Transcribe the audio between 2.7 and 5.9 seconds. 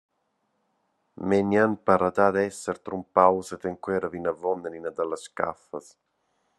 trumpaus ed enquera vinavon en ina dallas scaffas.